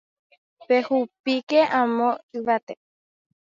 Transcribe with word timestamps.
Pehupíke 0.67 1.59
amo 1.79 2.09
yvate 2.37 2.73